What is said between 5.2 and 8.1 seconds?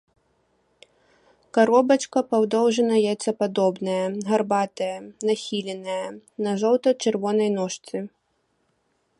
нахіленая, на жоўта-чырвонай ножцы.